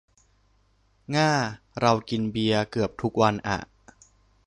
[1.15, 1.31] ง้า
[1.79, 3.57] เรากินเบียร์เกือบทุกวันอ่ะ